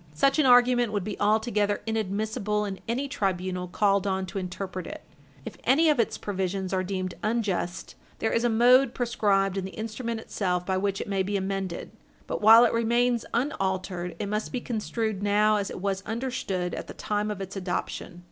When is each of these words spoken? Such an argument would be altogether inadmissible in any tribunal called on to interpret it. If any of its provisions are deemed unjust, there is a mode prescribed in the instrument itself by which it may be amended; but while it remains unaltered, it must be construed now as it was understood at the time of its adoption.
Such 0.15 0.39
an 0.39 0.47
argument 0.47 0.91
would 0.93 1.03
be 1.03 1.15
altogether 1.19 1.83
inadmissible 1.85 2.65
in 2.65 2.79
any 2.87 3.07
tribunal 3.07 3.67
called 3.67 4.07
on 4.07 4.25
to 4.25 4.39
interpret 4.39 4.87
it. 4.87 5.03
If 5.45 5.57
any 5.63 5.91
of 5.91 5.99
its 5.99 6.17
provisions 6.17 6.73
are 6.73 6.83
deemed 6.83 7.13
unjust, 7.21 7.93
there 8.17 8.31
is 8.31 8.43
a 8.43 8.49
mode 8.49 8.95
prescribed 8.95 9.57
in 9.57 9.63
the 9.63 9.77
instrument 9.77 10.19
itself 10.19 10.65
by 10.65 10.77
which 10.77 11.01
it 11.01 11.07
may 11.07 11.21
be 11.21 11.37
amended; 11.37 11.91
but 12.25 12.41
while 12.41 12.65
it 12.65 12.73
remains 12.73 13.25
unaltered, 13.31 14.15
it 14.17 14.25
must 14.25 14.51
be 14.51 14.59
construed 14.59 15.21
now 15.21 15.57
as 15.57 15.69
it 15.69 15.81
was 15.81 16.01
understood 16.03 16.73
at 16.73 16.87
the 16.87 16.95
time 16.95 17.29
of 17.29 17.39
its 17.39 17.55
adoption. 17.55 18.19